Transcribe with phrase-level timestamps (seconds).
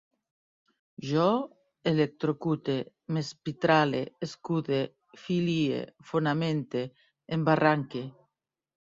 [1.09, 1.25] Jo
[1.91, 2.79] electrocute,
[3.19, 4.83] m'espitrale, escude,
[5.29, 5.81] filie,
[6.11, 6.87] fonamente,
[7.41, 8.07] embarranque